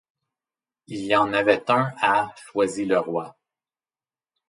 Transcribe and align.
Il 0.87 1.03
y 1.05 1.15
en 1.15 1.31
avait 1.31 1.69
un 1.69 1.93
à 2.01 2.33
Choisy 2.35 2.85
le 2.85 2.97
Roi. 2.97 3.37